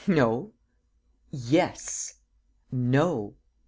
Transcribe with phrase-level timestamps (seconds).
[0.07, 0.51] "No."
[1.29, 2.15] "Yes."
[2.71, 3.35] "No."